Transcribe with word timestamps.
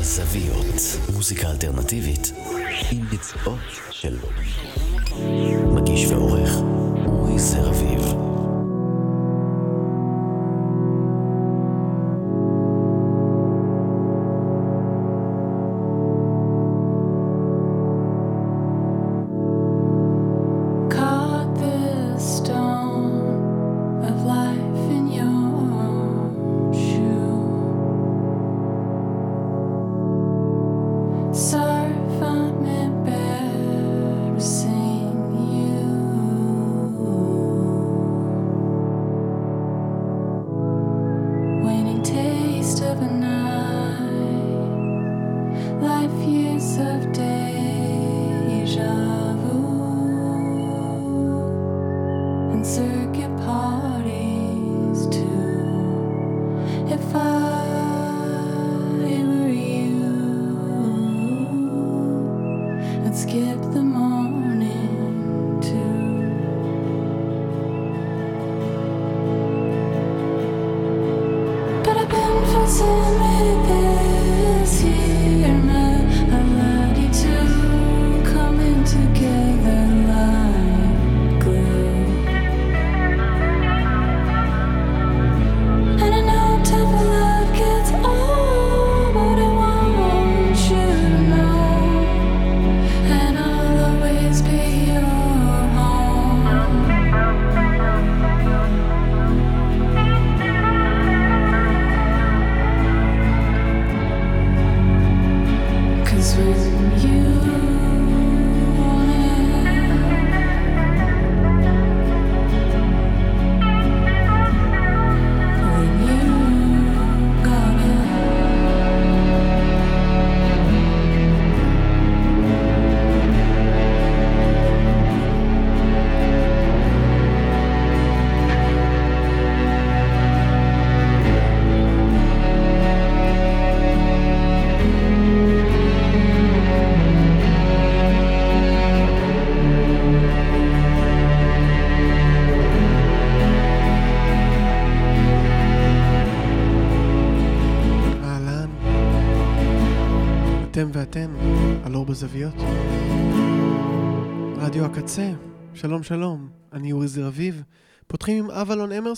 אור 0.00 0.06
בזוויות. 0.06 0.98
מוזיקה 1.12 1.50
אלטרנטיבית 1.50 2.32
עם 2.92 3.06
ביצועות 3.10 3.58
של 3.90 4.16
מגיש 5.74 6.06
ועורך 6.06 6.50
אורי 7.06 7.38
זרביב. 7.38 8.29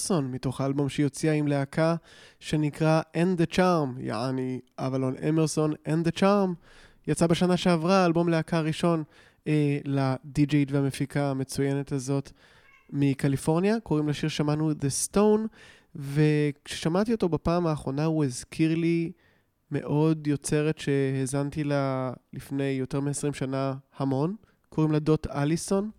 אמרסון, 0.02 0.30
מתוך 0.30 0.60
האלבום 0.60 0.88
שהיא 0.88 1.04
הוציאה 1.04 1.34
עם 1.34 1.46
להקה 1.46 1.94
שנקרא 2.40 3.00
End 3.14 3.40
the 3.40 3.54
Charm, 3.54 4.00
יעני 4.00 4.60
אבלון 4.78 5.14
אמרסון 5.28 5.72
End 5.72 6.08
the 6.08 6.18
Charm. 6.18 6.50
יצא 7.06 7.26
בשנה 7.26 7.56
שעברה, 7.56 8.06
אלבום 8.06 8.28
להקה 8.28 8.60
ראשון 8.60 9.02
אה, 9.46 9.78
לדי-ג'יית 9.84 10.72
והמפיקה 10.72 11.30
המצוינת 11.30 11.92
הזאת 11.92 12.30
מקליפורניה. 12.90 13.80
קוראים 13.80 14.08
לשיר 14.08 14.28
שמענו 14.28 14.70
The 14.70 15.14
Stone, 15.14 15.40
וכששמעתי 15.96 17.12
אותו 17.12 17.28
בפעם 17.28 17.66
האחרונה 17.66 18.04
הוא 18.04 18.24
הזכיר 18.24 18.74
לי 18.74 19.12
מאוד 19.70 20.26
יוצרת 20.26 20.78
שהאזנתי 20.78 21.64
לה 21.64 22.12
לפני 22.32 22.76
יותר 22.78 23.00
מ-20 23.00 23.32
שנה 23.32 23.74
המון, 23.96 24.34
קוראים 24.68 24.92
לה 24.92 24.98
דוט 24.98 25.26
אליסון. 25.26 25.90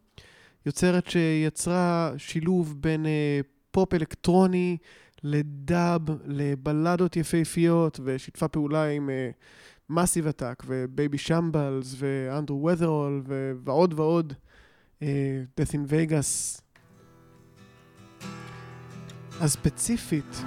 יוצרת 0.65 1.09
שיצרה 1.09 2.11
שילוב 2.17 2.75
בין 2.81 3.05
אה, 3.05 3.41
פופ 3.73 3.93
אלקטרוני 3.93 4.77
ל 5.23 5.39
dub, 5.39 6.01
לבלדות 6.25 7.15
יפהפיות, 7.15 7.99
ושיתפה 8.03 8.47
פעולה 8.47 8.89
עם 8.89 9.09
אה, 9.09 9.29
Massive 9.89 10.27
Attack, 10.27 10.63
ו 10.67 11.17
Babyshambles, 11.17 11.95
ואנדרו 11.97 12.63
ות'רול, 12.65 13.23
ועוד 13.63 13.99
ועוד. 13.99 14.33
אה, 15.01 15.43
Death 15.61 15.71
in 15.71 15.91
Vegas. 15.91 16.61
אז 19.41 19.51
ספציפית, 19.51 20.43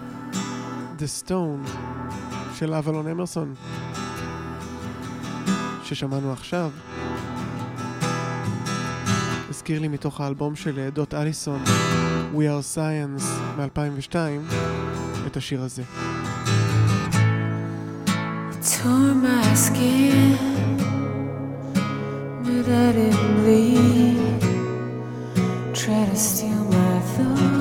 The 0.99 1.25
Stone 1.25 1.69
של 2.55 2.75
אבלון 2.75 3.09
אמרסון, 3.09 3.55
ששמענו 5.85 6.33
עכשיו, 6.33 6.71
הזכיר 9.57 9.81
לי 9.81 9.89
מתוך 9.89 10.21
האלבום 10.21 10.57
של 10.57 10.79
אה, 10.79 10.91
דוט 10.91 11.15
אליסון, 11.15 11.63
We 12.35 12.39
are 12.39 12.77
Science 12.77 13.25
מ-2002, 13.57 14.17
את 15.27 15.37
השיר 15.37 15.63
הזה. 15.63 15.83
Tore 18.63 19.15
my 19.27 19.55
skin, 19.67 20.37
but 22.45 22.67
I 22.85 22.87
didn't 22.97 23.29
bleed. 23.39 24.43
Try 25.81 26.03
to 26.11 26.17
steal 26.29 26.63
my 26.77 26.95
thoughts 27.15 27.56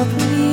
Please. 0.00 0.40
me 0.40 0.49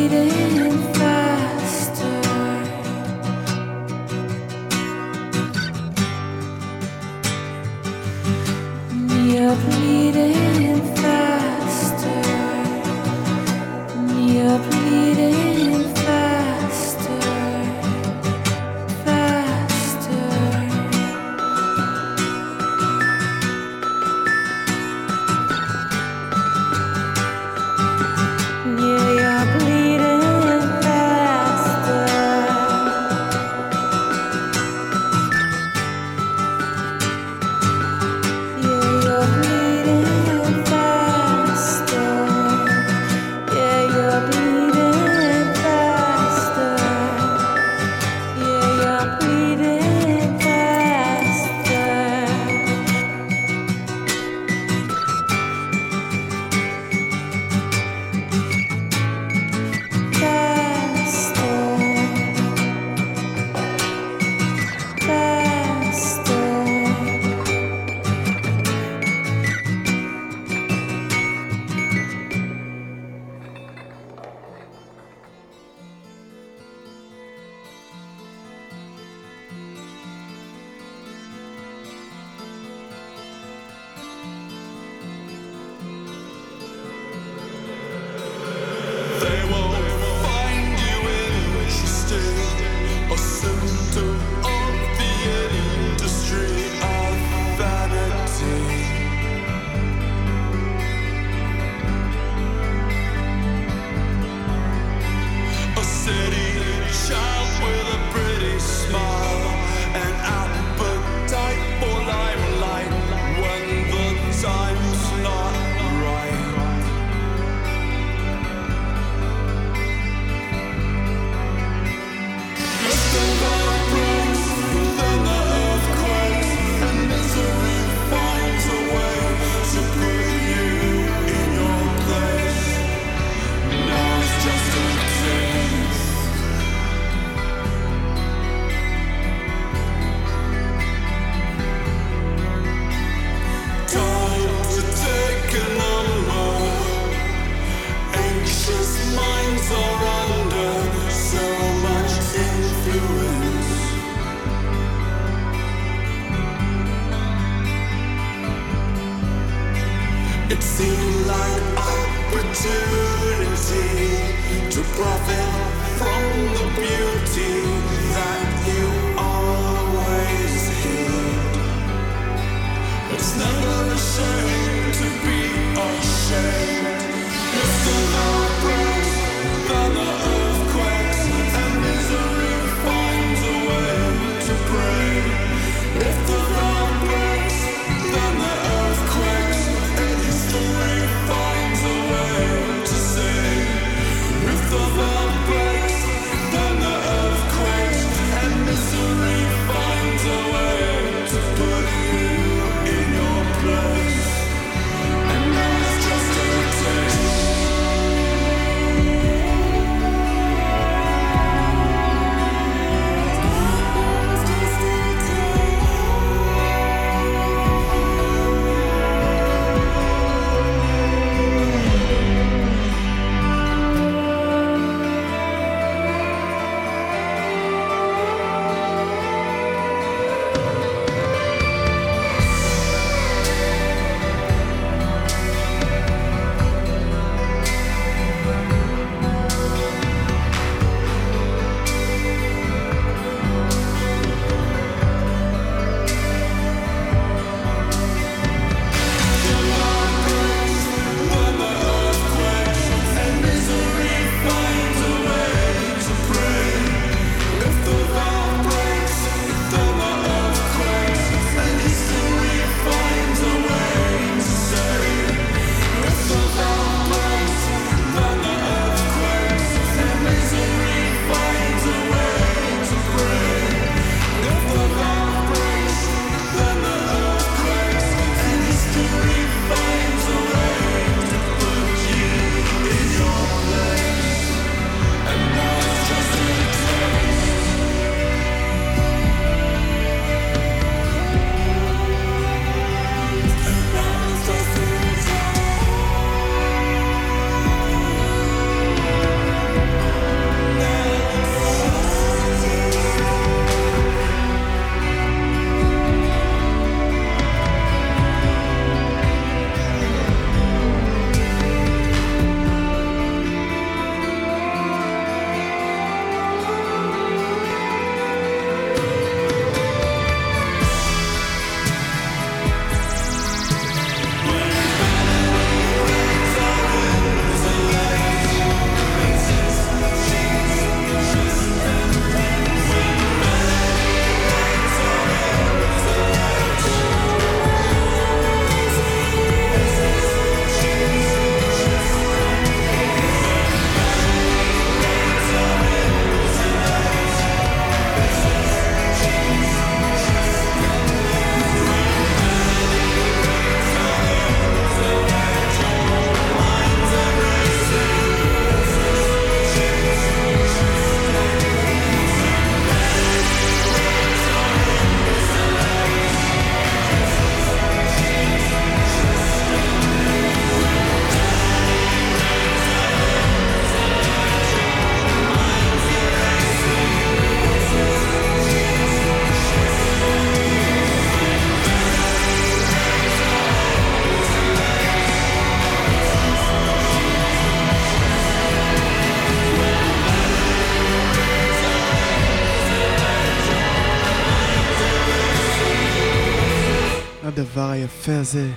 היפה 398.27 398.39
הזה 398.39 398.71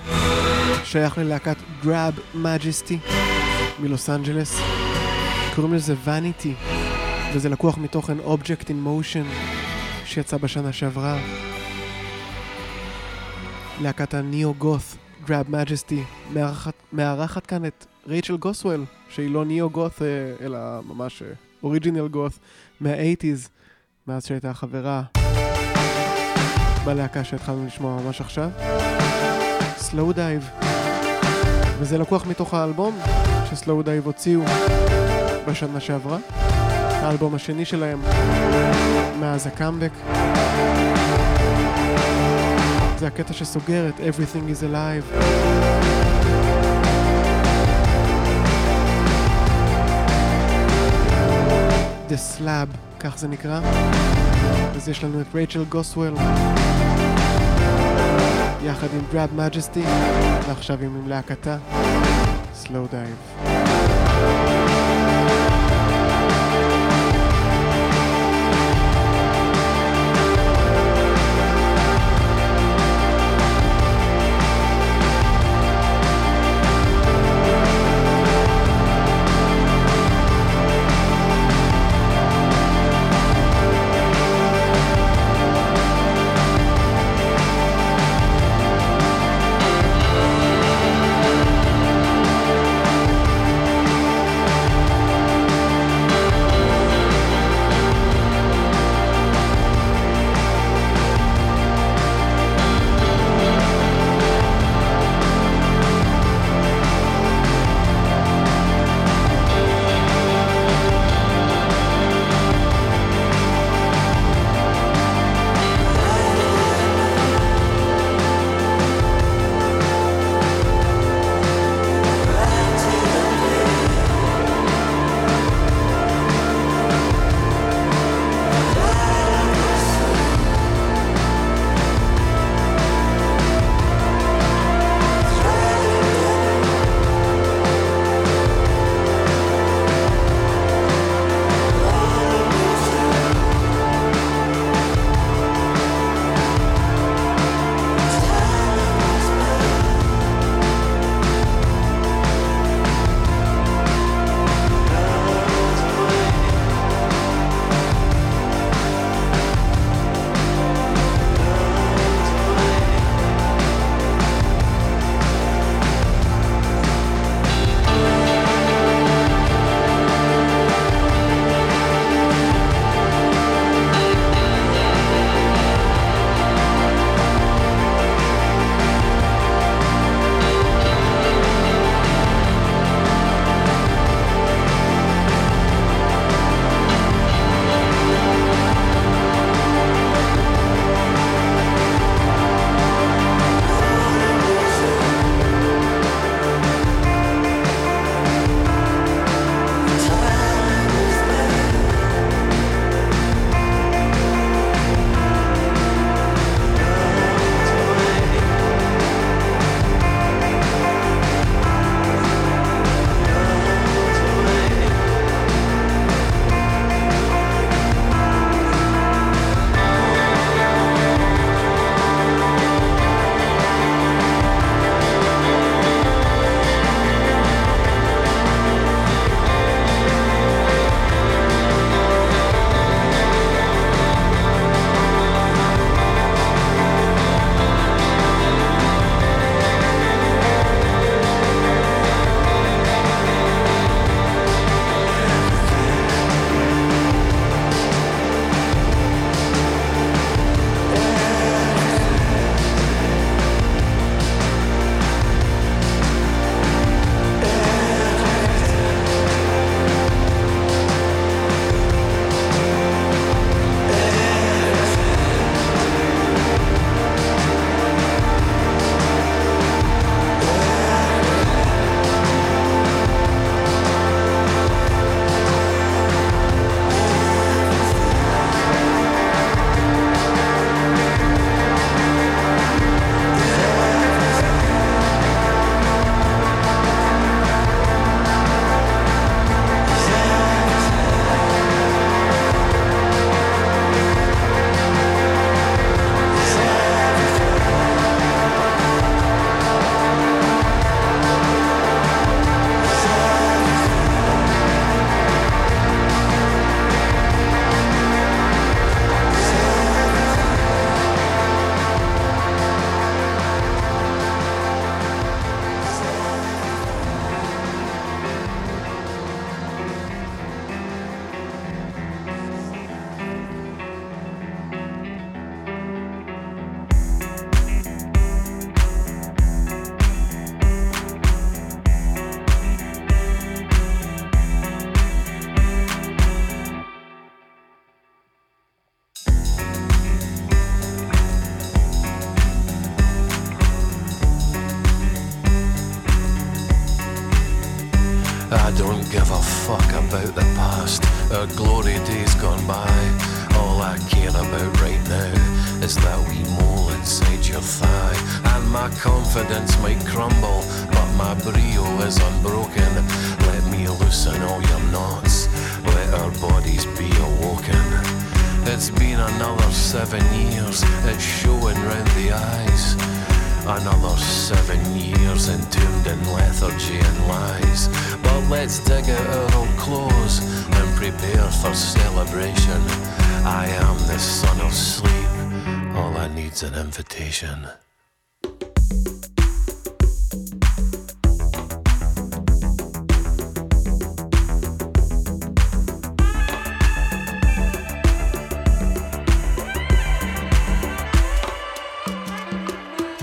שייך 0.83 1.17
ללהקת 1.17 1.57
Drab 1.83 2.19
Majesty 2.33 2.99
מלוס 3.79 4.09
אנג'לס. 4.09 4.59
קוראים 5.55 5.73
לזה 5.73 5.95
Vanity, 6.03 6.53
וזה 7.33 7.49
לקוח 7.49 7.77
מתוך 7.77 8.06
An 8.06 8.17
Object 8.19 8.63
in 8.63 8.87
Motion 8.87 9.25
שיצא 10.05 10.37
בשנה 10.37 10.73
שעברה. 10.73 11.19
להקת 13.81 14.13
ה 14.13 14.22
neo-goth 14.22 14.97
Drab 15.25 15.49
Majesty 15.49 16.03
מארחת 16.93 17.45
כאן 17.45 17.65
את 17.65 17.85
רייצ'ל 18.07 18.37
גוסוול, 18.37 18.85
שהיא 19.09 19.29
לא 19.29 19.45
neo-goth 19.45 20.01
אלא 20.41 20.59
ממש 20.87 21.23
original 21.63 22.07
goth 22.07 22.39
מה-80's, 22.81 23.49
מאז 24.07 24.25
שהייתה 24.25 24.53
חברה 24.53 25.01
בלהקה 26.85 27.23
שהתחלנו 27.23 27.65
לשמוע 27.65 28.01
ממש 28.01 28.21
עכשיו. 28.21 28.49
Slowdive. 29.81 30.49
וזה 31.79 31.97
לקוח 31.97 32.25
מתוך 32.25 32.53
האלבום 32.53 32.99
ש 33.49 33.83
Slowdive 33.83 34.05
הוציאו 34.05 34.41
בשנה 35.47 35.79
שעברה. 35.79 36.17
האלבום 36.91 37.35
השני 37.35 37.65
שלהם 37.65 38.01
מאז 39.19 39.47
הקאמבק. 39.47 39.91
זה 42.97 43.07
הקטע 43.07 43.33
שסוגר 43.33 43.89
את 43.89 43.99
Everything 43.99 44.51
is 44.51 44.63
Alive. 44.63 45.17
The 52.09 52.39
Slab, 52.39 52.77
כך 52.99 53.17
זה 53.17 53.27
נקרא. 53.27 53.61
אז 54.75 54.89
יש 54.89 55.03
לנו 55.03 55.21
את 55.21 55.35
רייצ'ל 55.35 55.63
גוסוול, 55.63 56.13
יחד 58.63 58.87
עם 58.93 59.01
Drab 59.11 59.29
Majesty, 59.35 59.83
ועכשיו 60.47 60.77
עם 60.81 61.07
להקתה, 61.07 61.57
Slowdive. 62.53 64.60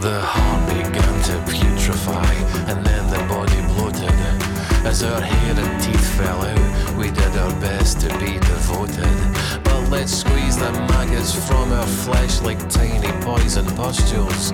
The 0.09 0.23
heart 0.23 0.67
began 0.73 1.17
to 1.29 1.37
putrefy, 1.53 2.33
and 2.71 2.81
then 2.83 3.05
the 3.13 3.21
body 3.29 3.61
bloated. 3.75 4.09
As 4.87 5.03
our 5.03 5.21
hair 5.21 5.53
and 5.53 5.83
teeth 5.83 6.09
fell 6.17 6.41
out, 6.41 6.97
we 6.97 7.11
did 7.11 7.37
our 7.37 7.53
best 7.61 8.01
to 8.01 8.09
be 8.17 8.41
devoted. 8.41 9.19
But 9.63 9.91
let's 9.91 10.15
squeeze 10.15 10.57
the 10.57 10.73
maggots 10.89 11.35
from 11.47 11.73
our 11.73 11.87
flesh 11.87 12.41
like 12.41 12.59
tiny 12.71 13.13
poison 13.21 13.67
pustules. 13.77 14.53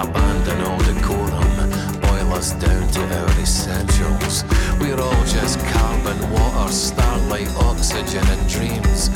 Abandon 0.00 0.60
all 0.64 0.80
decorum, 0.88 1.52
boil 2.00 2.32
us 2.32 2.52
down 2.52 2.88
to 2.96 3.02
our 3.20 3.30
essentials. 3.44 4.42
We're 4.80 4.98
all 4.98 5.24
just 5.26 5.60
carbon, 5.76 6.18
water, 6.32 6.72
starlight, 6.72 7.52
oxygen, 7.56 8.24
and 8.26 8.48
dreams. 8.48 9.08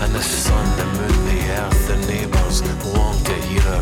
And 0.00 0.10
the 0.14 0.22
sun, 0.22 0.66
the 0.78 0.86
moon, 0.96 1.18
the 1.28 1.40
earth, 1.60 1.88
the 1.88 1.98
neighbours 2.06 2.62
long 2.96 3.23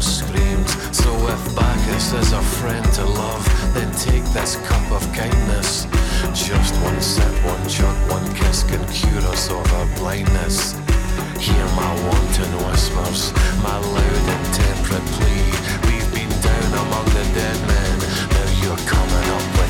screams. 0.03 0.71
So 0.97 1.11
if 1.29 1.57
Bacchus 1.57 2.13
is 2.13 2.33
a 2.33 2.43
friend 2.43 2.85
to 2.95 3.05
love, 3.05 3.45
then 3.75 3.91
take 3.93 4.25
this 4.33 4.57
cup 4.69 4.91
of 4.91 5.03
kindness. 5.13 5.87
Just 6.35 6.75
one 6.83 7.01
sip, 7.01 7.33
one 7.45 7.69
chug, 7.69 7.97
one 8.11 8.27
kiss 8.35 8.63
can 8.65 8.85
cure 8.89 9.25
us 9.33 9.51
of 9.51 9.73
our 9.73 9.87
blindness. 9.97 10.73
Hear 11.39 11.67
my 11.75 11.93
wanton 12.07 12.53
whispers, 12.67 13.33
my 13.63 13.77
loud 13.79 14.27
intemperate 14.37 15.07
plea. 15.15 15.47
We've 15.87 16.11
been 16.15 16.33
down 16.41 16.71
among 16.87 17.07
the 17.17 17.25
dead 17.35 17.59
men, 17.67 17.99
now 18.35 18.49
you're 18.63 18.83
coming 18.87 19.27
up 19.37 19.62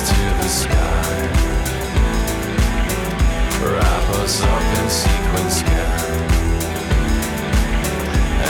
to 0.00 0.20
the 0.40 0.48
sky. 0.48 1.16
Wrap 3.60 4.08
us 4.22 4.42
up 4.42 4.62
in. 4.80 4.88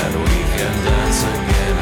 And 0.00 0.14
we 0.22 0.38
can 0.54 0.74
dance 0.86 1.22
again. 1.34 1.78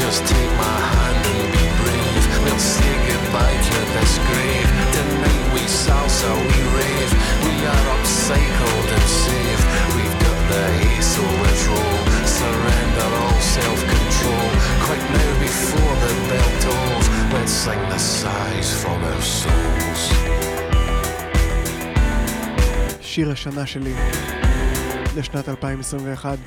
Just 0.00 0.24
take 0.24 0.52
my 0.56 0.78
hand 0.92 1.20
and 1.28 1.44
be 1.52 1.64
brave. 1.80 2.24
We'll 2.44 2.58
say 2.58 2.92
goodbye 3.08 3.58
to 3.68 3.78
this 3.94 4.12
grave. 4.28 4.70
We 5.52 5.62
salsa, 5.68 6.32
we 6.50 6.60
rave. 6.78 7.12
We 7.44 7.54
are 7.72 7.86
upcycled 7.96 8.88
and. 8.96 9.60
We've 9.94 10.16
got 10.24 10.38
the. 10.48 10.64
Surrender 12.38 13.10
all 13.16 13.40
self-control 13.40 13.97
Quick 14.87 15.03
now 15.17 15.31
before 15.47 15.95
the 16.03 16.11
bell 16.29 16.51
tolls. 16.65 17.05
Let's 17.33 17.51
sing 17.63 17.81
the 17.93 17.99
sighs 17.99 18.69
from 18.81 18.99
our 19.11 19.21
souls. 19.21 20.01
שיר 23.01 23.31
השנה 23.31 23.65
שלי 23.65 23.93
לשנת 25.15 25.49
2021. 25.49 26.37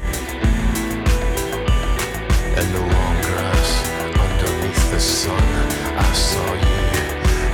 In 2.56 2.68
the 2.72 2.80
long 2.94 3.18
grass, 3.28 3.70
underneath 4.26 4.84
the 4.94 5.00
sun, 5.00 5.46
I 6.08 6.12
saw 6.28 6.48
you 6.66 6.80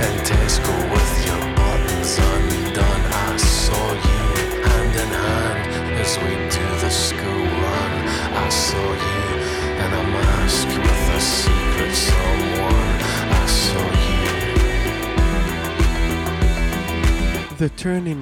in 0.05 0.15
Tesco 0.29 0.75
with 0.93 1.13
your 1.27 1.43
buttons 1.59 2.11
undone. 2.31 3.03
I 3.29 3.35
saw 3.37 3.85
you 4.07 4.21
hand 4.67 4.95
in 5.03 5.11
hand 5.25 5.61
as 6.03 6.11
we 6.23 6.31
do 6.55 6.65
the 6.83 6.91
school 7.07 7.45
run. 7.63 7.93
I 8.45 8.49
saw 8.65 8.87
you 9.07 9.21
in 9.83 9.89
a 10.01 10.03
mask 10.15 10.67
with 10.67 11.17
a 11.17 11.21
secret 11.21 11.95
someone. 12.09 12.97
I 13.41 13.45
saw 13.61 13.87
you. 14.09 14.27
The 17.57 17.69
Turning 17.83 18.21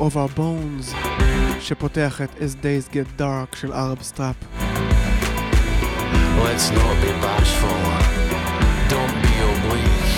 of 0.00 0.16
Our 0.16 0.28
Bones 0.28 0.94
שפותח 1.60 2.20
את 2.20 2.30
As 2.38 2.54
Days 2.64 2.88
Get 2.94 3.20
Dark 3.20 3.56
של 3.56 3.72
ערב 3.72 4.02
סטראפ. 4.02 4.36
Let's 6.44 6.70
not 6.70 6.94
be 7.04 7.12
bashful. 7.26 7.80
Don't 8.94 9.16
be 9.26 9.34
oblique. 9.50 10.12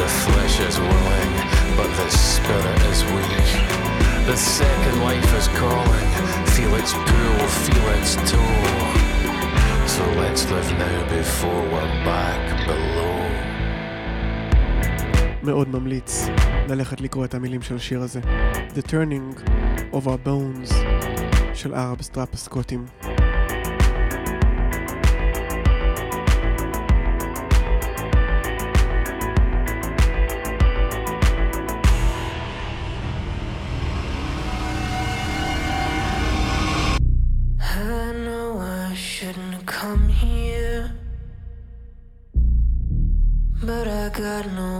The 0.00 0.08
flesh 0.24 0.56
is 0.68 0.76
willing, 0.78 1.32
but 1.78 1.90
the 2.00 2.08
spirit 2.10 2.80
is 2.92 3.00
weak. 3.14 3.48
The 4.26 4.36
second 4.36 4.96
life 5.08 5.30
is 5.40 5.48
calling. 5.62 6.08
Feel 6.54 6.72
its 6.80 6.92
pull, 7.08 7.38
feel 7.64 7.86
its 7.96 8.12
toll. 8.30 9.11
So 9.97 10.05
let's 10.23 10.43
live 10.53 10.71
now 10.85 10.99
before 11.17 11.61
we're 11.73 11.93
back 12.05 12.67
below. 12.67 13.17
מאוד 15.43 15.69
ממליץ 15.69 16.25
ללכת 16.69 17.01
לקרוא 17.01 17.25
את 17.25 17.33
המילים 17.33 17.61
של 17.61 17.75
השיר 17.75 18.01
הזה. 18.01 18.19
The 18.75 18.87
Turning 18.87 19.49
of 19.93 20.05
Our 20.05 20.27
Bones 20.27 20.73
של 21.53 21.73
Arab 21.73 22.01
Strap 22.01 22.33
הסקוטים. 22.33 22.85
got 44.13 44.45
no 44.45 44.72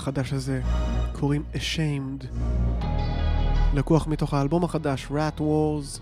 החדש 0.00 0.32
הזה 0.32 0.60
קוראים 1.12 1.42
Ashamed. 1.54 2.26
לקוח 3.74 4.06
מתוך 4.06 4.34
האלבום 4.34 4.64
החדש 4.64 5.06
Rat 5.06 5.40
Wars 5.40 6.00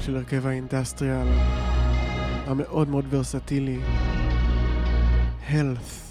של 0.00 0.16
הרכב 0.16 0.46
האינדסטריאל 0.46 1.26
המאוד 2.46 2.88
מאוד 2.88 3.04
ורסטילי 3.10 3.80
Health. 5.50 6.09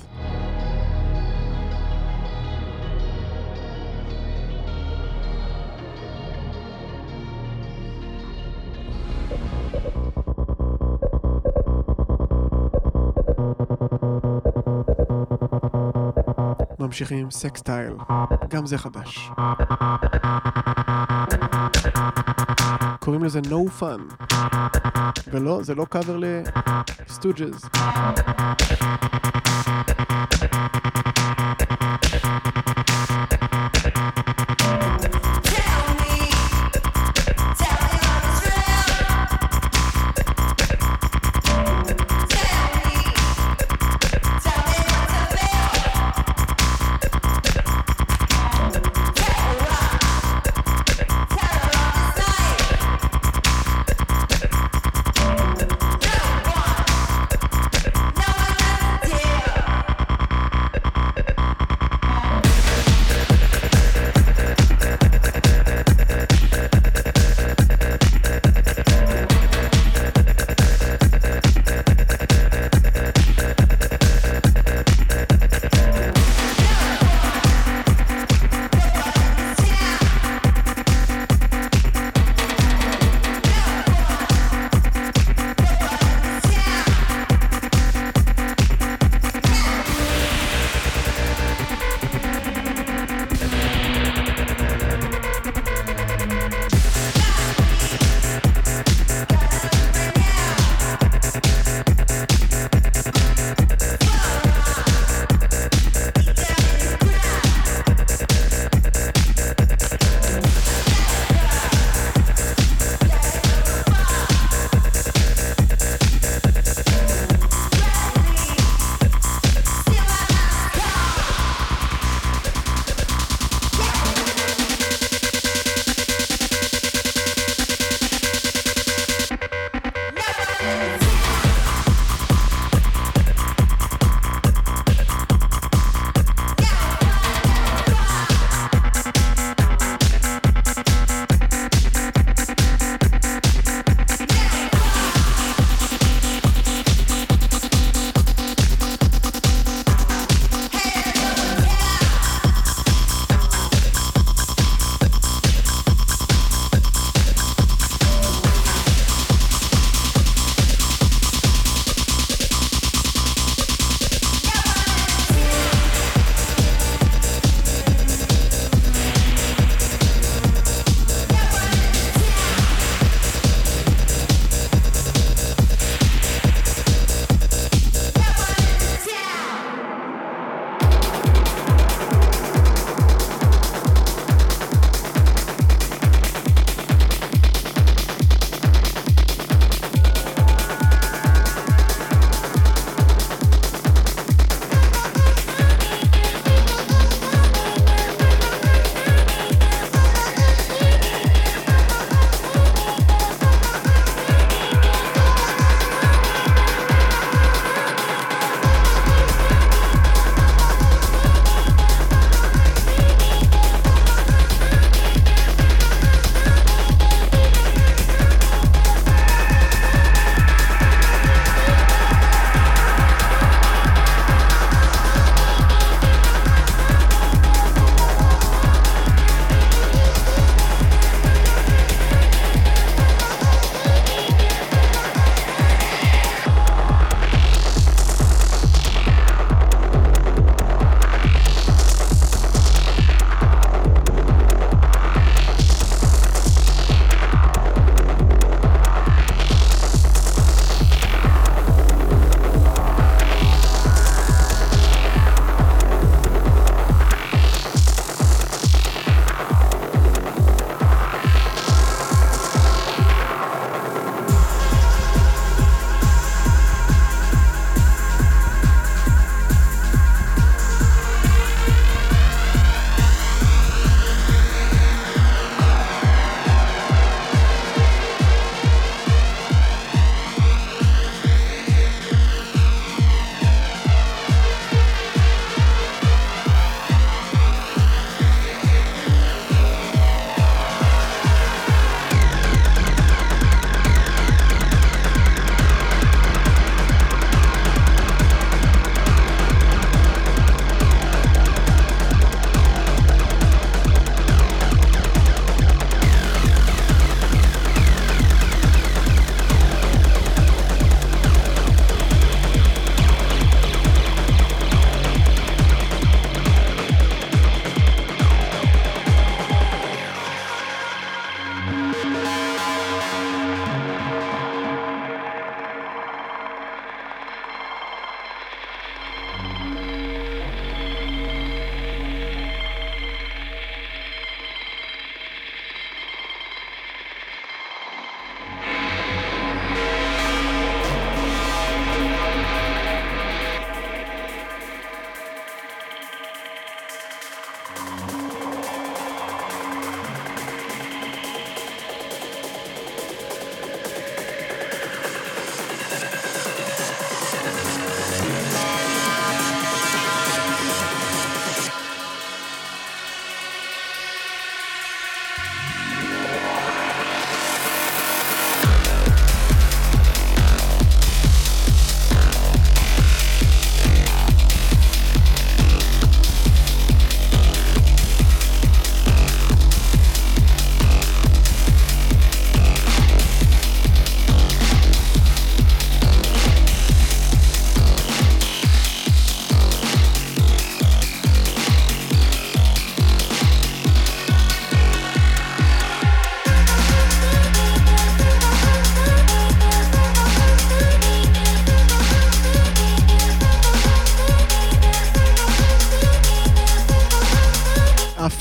ממשיכים 17.00 17.18
עם 17.18 17.32
סקסטייל, 17.32 17.94
גם 18.50 18.66
זה 18.66 18.78
חדש. 18.78 19.30
קוראים 23.00 23.24
לזה 23.24 23.40
No 23.40 23.82
Fun. 23.82 24.26
ולא, 25.32 25.60
זה 25.64 25.76
לא 25.76 25.86
קאבר 25.86 26.20
לסטוג'ז. 27.08 27.70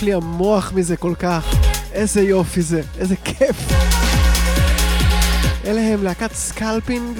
לי 0.09 0.15
המוח 0.15 0.73
מזה 0.75 0.97
כל 0.97 1.15
כך. 1.19 1.55
איזה 1.93 2.23
יופי 2.23 2.63
זה, 2.63 2.83
איזה 2.99 3.15
כיף. 3.25 3.57
אלה 5.65 5.81
הם 5.81 6.03
להקת 6.03 6.33
Scalping, 6.33 7.19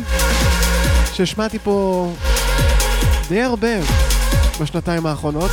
שהשמעתי 1.13 1.59
פה 1.59 2.09
די 3.29 3.43
הרבה 3.43 3.69
בשנתיים 4.61 5.07
האחרונות. 5.07 5.51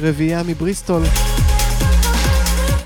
רביעייה 0.00 0.42
מבריסטול. 0.42 1.02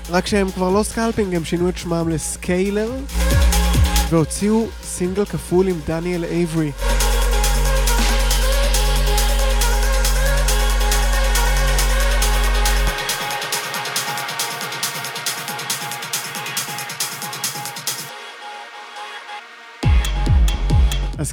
רק 0.09 0.27
שהם 0.27 0.51
כבר 0.51 0.69
לא 0.69 0.83
Scalping, 0.83 1.35
הם 1.35 1.45
שינו 1.45 1.69
את 1.69 1.77
שמם 1.77 2.09
ל 2.09 2.19
Scaler, 2.19 2.91
והוציאו 4.09 4.67
סינגל 4.83 5.25
כפול 5.25 5.67
עם 5.67 5.79
דניאל 5.87 6.23
אייברי. 6.23 6.71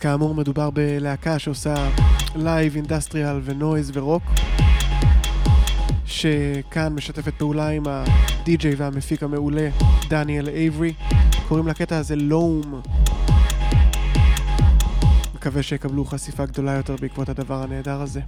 כאמור 0.05 0.35
מדובר 0.35 0.71
בלהקה 0.71 1.39
שעושה 1.39 1.75
live, 2.37 2.77
industrial 2.77 3.41
ו 3.45 3.52
noise 3.52 3.91
ורוק 3.95 4.23
שכאן 6.07 6.93
משתפת 6.95 7.35
פעולה 7.35 7.69
עם 7.69 7.83
הדי-ג'יי 7.87 8.75
והמפיק 8.75 9.23
המעולה 9.23 9.69
דניאל 10.09 10.49
אייברי. 10.49 10.93
קוראים 11.49 11.69
לקטע 11.69 11.97
הזה 11.97 12.17
Loam 12.17 12.81
מקווה 15.35 15.63
שיקבלו 15.63 16.05
חשיפה 16.05 16.47
גדולה 16.47 16.73
יותר 16.73 16.97
בעקבות 17.01 17.29
הדבר 17.29 17.63
הנהדר 17.63 18.01
הזה 18.01 18.21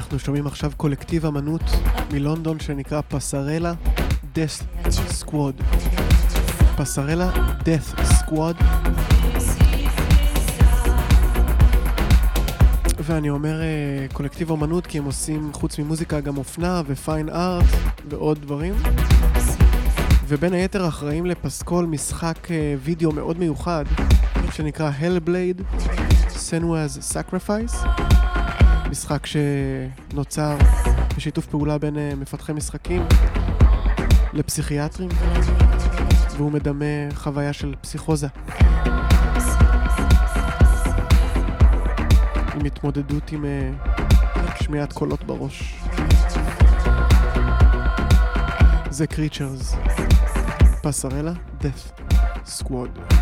אנחנו 0.00 0.18
שומעים 0.18 0.46
עכשיו 0.46 0.72
קולקטיב 0.76 1.26
אמנות 1.26 1.62
מלונדון 2.12 2.60
שנקרא 2.60 3.00
פסרלה 3.08 3.72
Death 4.34 4.86
Squad. 5.22 5.62
פסרלה 6.76 7.30
Death 7.60 8.00
Squad. 8.00 8.64
ואני 12.98 13.30
אומר 13.30 13.60
אה, 13.60 14.06
קולקטיב 14.12 14.52
אמנות 14.52 14.86
כי 14.86 14.98
הם 14.98 15.04
עושים 15.04 15.50
חוץ 15.52 15.78
ממוזיקה 15.78 16.20
גם 16.20 16.36
אופנה 16.36 16.82
ופיין 16.86 17.28
ארט 17.28 17.64
ועוד 18.08 18.38
דברים. 18.38 18.74
ובין 20.28 20.52
היתר 20.52 20.88
אחראים 20.88 21.26
לפסקול 21.26 21.86
משחק 21.86 22.50
אה, 22.50 22.74
וידאו 22.82 23.12
מאוד 23.12 23.38
מיוחד 23.38 23.84
שנקרא 24.52 24.90
Hellblade 25.00 25.62
Senua's 26.34 27.14
Sacrifice 27.14 27.86
משחק 28.90 29.26
שנוצר 29.26 30.56
בשיתוף 31.16 31.46
פעולה 31.46 31.78
בין 31.78 31.98
אה, 31.98 32.12
מפתחי 32.16 32.52
משחקים 32.52 33.02
לפסיכיאטרים 34.32 35.08
והוא 36.36 36.52
מדמה 36.52 36.84
חוויה 37.14 37.52
של 37.52 37.74
פסיכוזה. 37.80 38.28
עם 42.54 42.66
התמודדות 42.66 43.32
עם 43.32 43.44
אה, 43.44 43.70
שמיעת 44.62 44.92
קולות 44.92 45.24
בראש. 45.24 45.80
זה 48.90 49.06
קריצ'רס 49.06 49.74
פסרלה 50.82 51.32
death 51.60 52.02
squad 52.46 53.19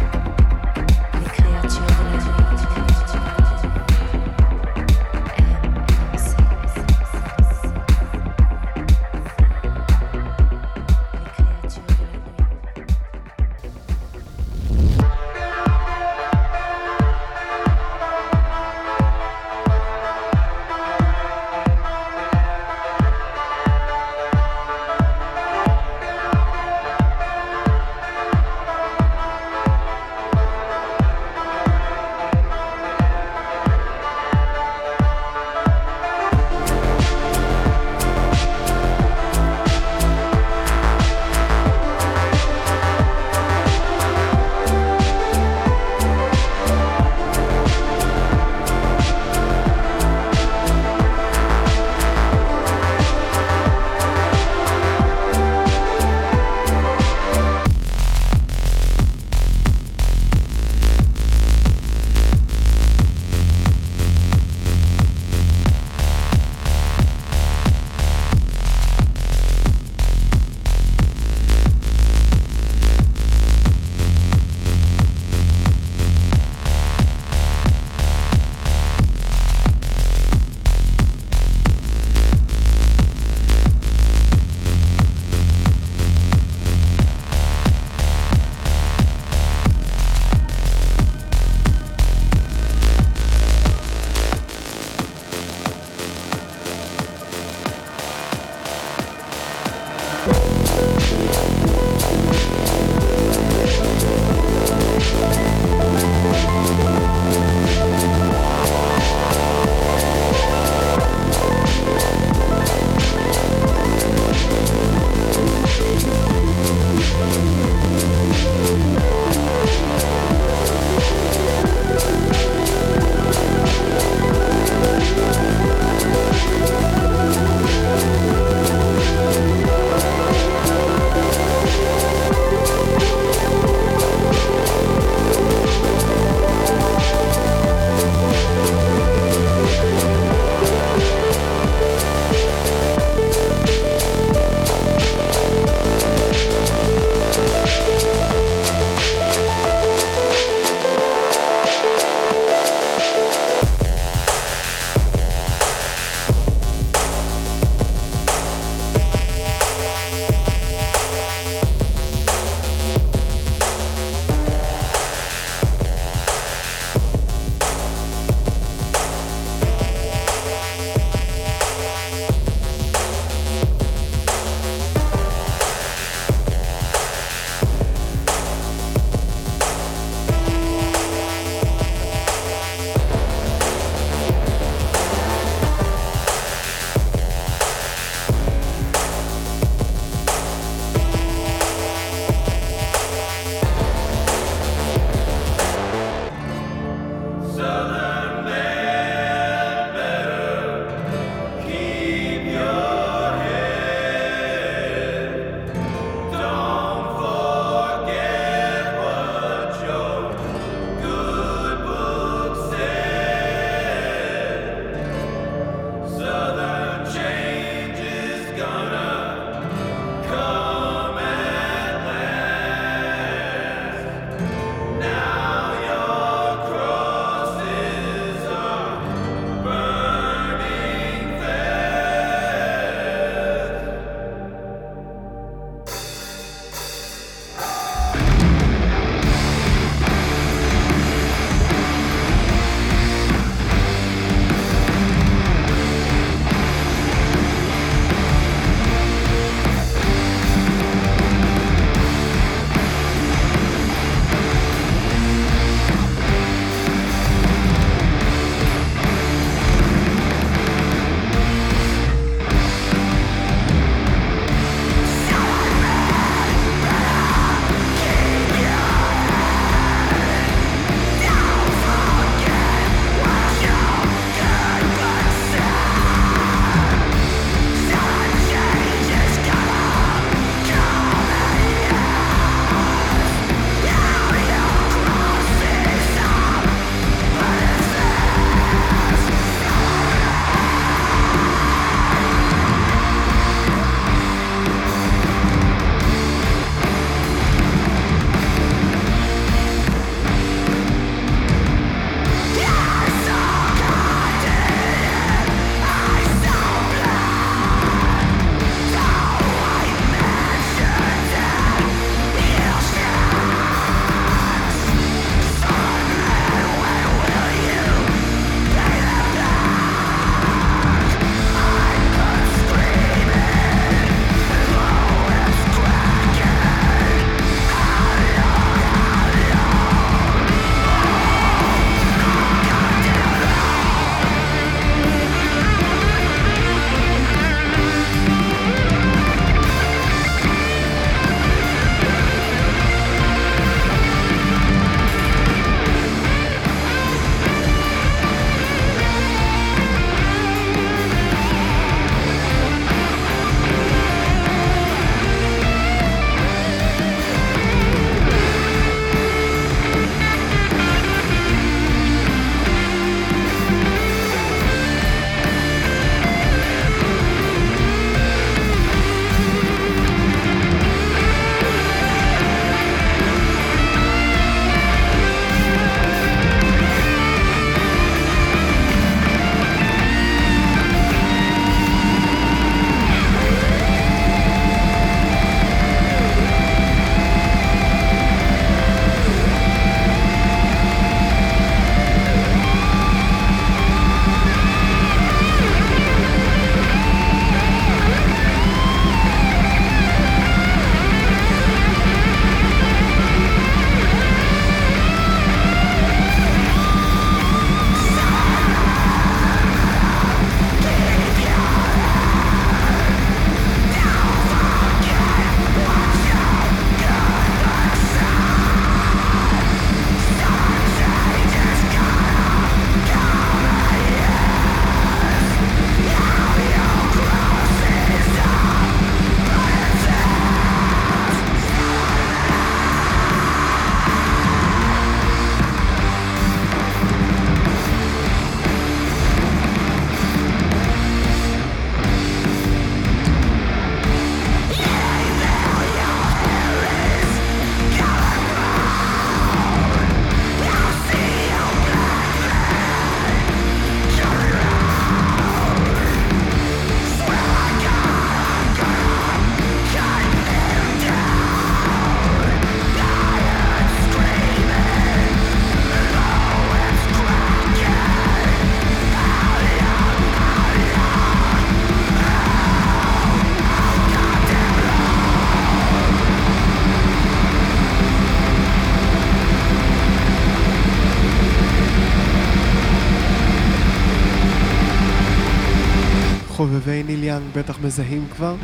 בטח 487.59 487.79
מזהים 487.83 488.27
כבר. 488.37 488.55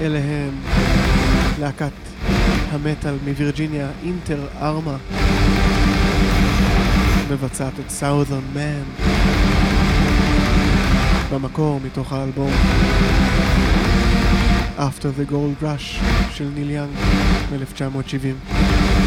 אלה 0.00 0.18
הם 0.18 0.50
להקת 1.60 1.92
המטאל 2.70 3.14
מווירג'יניה, 3.24 3.88
אינטר 4.04 4.46
ארמה, 4.60 4.96
מבצעת 7.30 7.72
את 7.80 7.92
Southern 8.00 8.56
Man, 8.56 9.02
במקור 11.32 11.80
מתוך 11.84 12.12
האלבום 12.12 12.50
After 14.78 15.08
the 15.18 15.30
Gold 15.30 15.64
Rush 15.64 16.04
של 16.32 16.48
ניל 16.54 16.70
יאנג 16.70 16.90
מ-1970. 17.52 19.01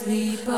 Sleep 0.00 0.48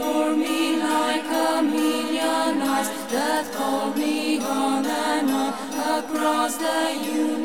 before 0.00 0.34
me 0.34 0.76
like 0.78 1.26
a 1.26 1.62
million 1.62 2.62
eyes 2.62 2.88
that 3.12 3.52
call 3.52 3.92
me 3.92 4.38
on 4.40 4.86
and 4.86 5.30
on 5.30 5.52
across 5.98 6.56
the 6.56 6.98
universe. 7.04 7.39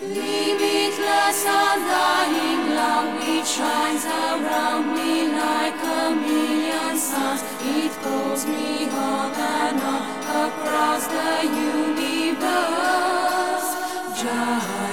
Limitless, 0.00 1.44
undying 1.44 2.74
love 2.74 3.20
shines 3.46 4.06
around 4.06 4.94
me 4.94 5.28
like 5.28 5.74
a 5.84 6.14
million 6.14 6.96
suns. 6.96 7.42
It 7.60 7.92
calls 8.02 8.46
me 8.46 8.88
on 8.88 9.34
and 9.34 9.80
on 9.82 10.02
across 10.46 11.06
the 11.06 11.44
universe. 11.44 12.48
Jai 14.22 14.83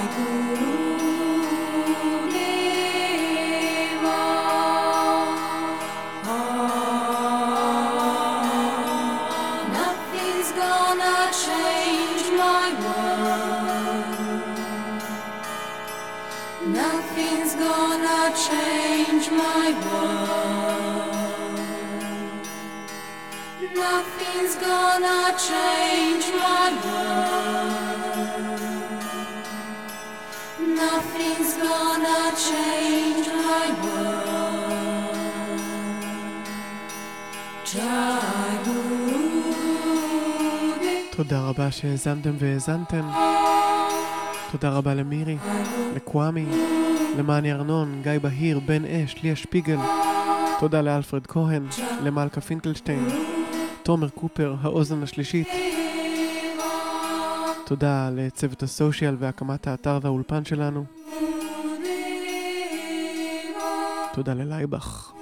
Nothing's 23.82 24.54
gonna 24.66 25.20
change 25.48 26.26
my 26.42 26.66
world. 26.84 28.12
Nothing's 30.82 31.52
gonna 31.66 32.20
change 32.48 33.26
my 33.44 33.66
world. 33.82 34.22
תודה 41.10 41.40
רבה 41.40 41.70
שהאזנתם 41.70 42.30
והאזנתם. 42.38 43.08
תודה 44.52 44.70
רבה 44.70 44.94
למירי, 44.94 45.36
לקוואמי, 45.96 46.46
למאני 47.18 47.52
ארנון, 47.52 48.00
גיא 48.02 48.18
בהיר, 48.22 48.60
בן 48.60 48.84
אש, 48.84 49.16
ליה 49.22 49.36
שפיגל. 49.36 49.78
תודה 50.60 50.80
לאלפרד 50.80 51.26
כהן, 51.26 51.66
למלכה 52.02 52.40
פינקלשטיין, 52.40 53.08
תומר 53.82 54.08
קופר, 54.08 54.54
האוזן 54.62 55.02
השלישית. 55.02 55.48
תודה 57.66 58.10
לצוות 58.12 58.62
הסושיאל 58.62 59.16
והקמת 59.18 59.66
האתר 59.66 59.98
והאולפן 60.02 60.44
שלנו. 60.44 60.84
תודה 64.12 64.34
ללייבך. 64.34 65.12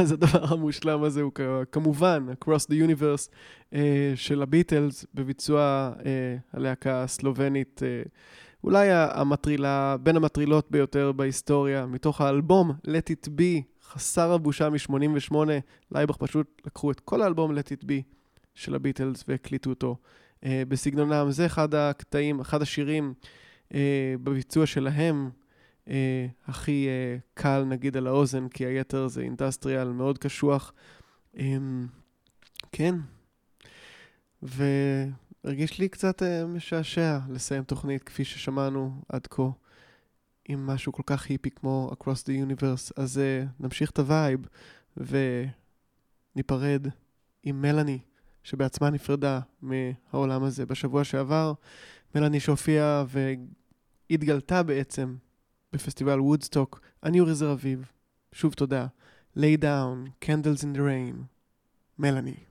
אז 0.00 0.12
הדבר 0.12 0.44
המושלם 0.44 1.02
הזה 1.02 1.22
הוא 1.22 1.32
כמובן 1.72 2.26
Across 2.32 2.66
the 2.70 2.74
Universe 2.88 3.30
אה, 3.74 4.12
של 4.14 4.42
הביטלס 4.42 5.06
בביצוע 5.14 5.92
אה, 6.06 6.36
הלהקה 6.52 7.02
הסלובנית, 7.02 7.82
אה, 7.82 8.02
אולי 8.64 8.88
המטרילה, 8.90 9.96
בין 10.02 10.16
המטרילות 10.16 10.70
ביותר 10.70 11.12
בהיסטוריה, 11.12 11.86
מתוך 11.86 12.20
האלבום 12.20 12.70
Let 12.86 13.10
It 13.10 13.28
Be, 13.28 13.62
חסר 13.82 14.32
הבושה 14.32 14.70
מ-88, 14.70 15.34
לייבך 15.92 16.16
פשוט 16.16 16.62
לקחו 16.66 16.90
את 16.90 17.00
כל 17.00 17.22
האלבום 17.22 17.58
Let 17.58 17.66
It 17.80 17.84
Be 17.84 18.02
של 18.54 18.74
הביטלס 18.74 19.24
והקליטו 19.28 19.70
אותו 19.70 19.96
אה, 20.44 20.62
בסגנונם. 20.68 21.26
זה 21.30 21.46
אחד 21.46 21.74
הקטעים, 21.74 22.40
אחד 22.40 22.62
השירים 22.62 23.14
אה, 23.74 24.14
בביצוע 24.22 24.66
שלהם. 24.66 25.30
אה, 25.88 26.26
הכי 26.46 26.86
אה, 26.88 27.16
קל 27.34 27.64
נגיד 27.64 27.96
על 27.96 28.06
האוזן, 28.06 28.48
כי 28.48 28.66
היתר 28.66 29.08
זה 29.08 29.20
industrial 29.20 29.88
מאוד 29.88 30.18
קשוח. 30.18 30.72
אה, 31.38 31.56
כן. 32.72 32.94
והרגיש 34.42 35.78
לי 35.78 35.88
קצת 35.88 36.22
אה, 36.22 36.46
משעשע 36.46 37.18
לסיים 37.28 37.64
תוכנית 37.64 38.02
כפי 38.02 38.24
ששמענו 38.24 39.02
עד 39.08 39.26
כה. 39.26 39.42
עם 40.48 40.66
משהו 40.66 40.92
כל 40.92 41.02
כך 41.06 41.26
היפי 41.26 41.50
כמו 41.50 41.90
Across 41.92 42.22
the 42.24 42.30
Universe, 42.48 42.92
אז 42.96 43.18
אה, 43.18 43.44
נמשיך 43.60 43.90
את 43.90 43.98
ה 43.98 44.06
vibe 44.06 44.40
וניפרד 44.96 46.86
עם 47.42 47.62
מלאני, 47.62 47.98
שבעצמה 48.42 48.90
נפרדה 48.90 49.40
מהעולם 49.62 50.42
הזה 50.42 50.66
בשבוע 50.66 51.04
שעבר. 51.04 51.52
מלאני 52.14 52.40
שהופיעה 52.40 53.04
והתגלתה 54.10 54.62
בעצם 54.62 55.16
בפסטיבל 55.72 56.20
וודסטוק, 56.20 56.80
אני 57.02 57.20
אורי 57.20 57.34
זר 57.34 57.52
אביב, 57.52 57.84
שוב 58.32 58.54
תודה. 58.54 58.86
lay 59.36 59.56
down, 59.56 60.24
candles 60.24 60.62
in 60.62 60.76
the 60.76 60.80
rain, 60.80 61.22
מלאני. 61.98 62.47